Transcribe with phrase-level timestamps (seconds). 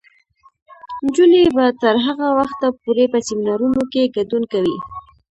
[1.03, 4.77] نجونې به تر هغه وخته پورې په سیمینارونو کې ګډون کوي.